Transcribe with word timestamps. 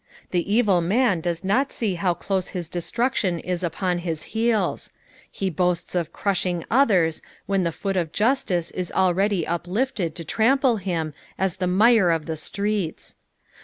^' 0.27 0.29
The 0.31 0.51
evil 0.51 0.81
man 0.81 1.21
does 1.21 1.43
not 1.43 1.71
see 1.71 1.97
bow 1.97 2.15
close 2.15 2.53
bis 2.53 2.67
destruction 2.67 3.37
is 3.37 3.61
upon 3.61 3.99
his 3.99 4.23
heels; 4.33 4.89
he 5.29 5.51
bossts 5.51 5.93
of 5.93 6.11
crushing 6.11 6.65
others 6.71 7.21
when 7.45 7.61
the 7.61 7.71
foot 7.71 7.95
of 7.95 8.11
justice 8.11 8.71
is 8.71 8.91
already 8.91 9.45
uplifted 9.45 10.15
to 10.15 10.25
trample 10.25 10.77
him 10.77 11.13
as 11.37 11.57
the 11.57 11.67
mire 11.67 12.09
of 12.09 12.25
the 12.25 12.33
strcits. 12.33 13.13